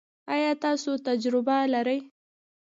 ایا 0.33 0.51
تاسو 0.63 0.91
تجربه 1.07 1.57
لرئ؟ 1.73 1.99